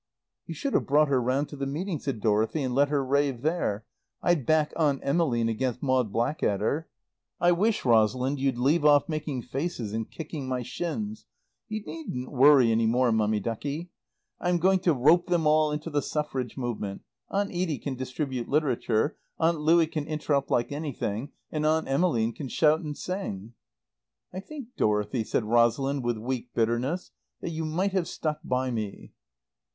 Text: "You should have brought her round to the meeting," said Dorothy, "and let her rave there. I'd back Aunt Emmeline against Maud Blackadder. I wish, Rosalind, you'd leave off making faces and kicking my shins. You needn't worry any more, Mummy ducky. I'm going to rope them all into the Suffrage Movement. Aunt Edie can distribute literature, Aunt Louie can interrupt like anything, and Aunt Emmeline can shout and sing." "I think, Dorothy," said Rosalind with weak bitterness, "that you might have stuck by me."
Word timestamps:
"You 0.47 0.55
should 0.55 0.73
have 0.73 0.87
brought 0.87 1.09
her 1.09 1.21
round 1.21 1.47
to 1.49 1.55
the 1.55 1.67
meeting," 1.67 1.99
said 1.99 2.21
Dorothy, 2.21 2.63
"and 2.63 2.73
let 2.73 2.89
her 2.89 3.05
rave 3.05 3.43
there. 3.43 3.85
I'd 4.23 4.47
back 4.47 4.73
Aunt 4.75 4.99
Emmeline 5.03 5.47
against 5.47 5.83
Maud 5.83 6.11
Blackadder. 6.11 6.87
I 7.39 7.51
wish, 7.51 7.85
Rosalind, 7.85 8.39
you'd 8.39 8.57
leave 8.57 8.83
off 8.83 9.07
making 9.07 9.43
faces 9.43 9.93
and 9.93 10.09
kicking 10.09 10.47
my 10.47 10.63
shins. 10.63 11.27
You 11.67 11.83
needn't 11.85 12.31
worry 12.31 12.71
any 12.71 12.87
more, 12.87 13.11
Mummy 13.11 13.39
ducky. 13.39 13.91
I'm 14.39 14.57
going 14.57 14.79
to 14.79 14.93
rope 14.95 15.27
them 15.27 15.45
all 15.45 15.71
into 15.71 15.91
the 15.91 16.01
Suffrage 16.01 16.57
Movement. 16.57 17.03
Aunt 17.29 17.51
Edie 17.51 17.77
can 17.77 17.93
distribute 17.93 18.49
literature, 18.49 19.19
Aunt 19.37 19.59
Louie 19.59 19.85
can 19.85 20.07
interrupt 20.07 20.49
like 20.49 20.71
anything, 20.71 21.29
and 21.51 21.63
Aunt 21.63 21.87
Emmeline 21.87 22.33
can 22.33 22.47
shout 22.47 22.79
and 22.79 22.97
sing." 22.97 23.53
"I 24.33 24.39
think, 24.39 24.69
Dorothy," 24.77 25.23
said 25.23 25.43
Rosalind 25.45 26.03
with 26.03 26.17
weak 26.17 26.51
bitterness, 26.55 27.11
"that 27.41 27.51
you 27.51 27.65
might 27.65 27.91
have 27.91 28.07
stuck 28.07 28.39
by 28.43 28.71
me." 28.71 29.13